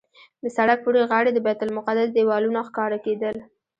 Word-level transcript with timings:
د 0.43 0.45
سړک 0.57 0.77
پورې 0.85 1.01
غاړې 1.09 1.31
د 1.33 1.39
بیت 1.45 1.59
المقدس 1.65 2.09
دیوالونه 2.13 2.59
ښکاره 2.67 2.97
کېدل. 3.05 3.35